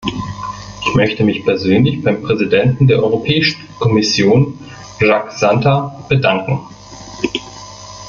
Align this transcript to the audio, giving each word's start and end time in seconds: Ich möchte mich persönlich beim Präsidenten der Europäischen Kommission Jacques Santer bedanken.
Ich 0.81 0.95
möchte 0.95 1.23
mich 1.23 1.45
persönlich 1.45 2.01
beim 2.01 2.23
Präsidenten 2.23 2.87
der 2.87 3.03
Europäischen 3.03 3.67
Kommission 3.77 4.57
Jacques 4.99 5.39
Santer 5.39 6.05
bedanken. 6.09 6.59